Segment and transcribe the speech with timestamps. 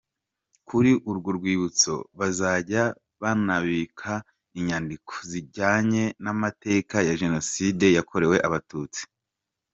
[0.67, 2.83] Kuri urwo rwibutso bazajya
[3.21, 4.11] banabika
[4.59, 9.19] inyandiko zijyanye n’amateka ya Jenoside yakorewe Abatutsi “archives”.